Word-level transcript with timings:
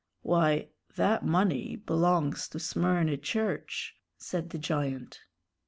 "Why, 0.23 0.69
that 0.95 1.23
money 1.23 1.75
belongs 1.75 2.47
to 2.47 2.57
Smyrny 2.59 3.17
Church," 3.21 3.95
said 4.17 4.49
the 4.49 4.57
giant. 4.57 5.19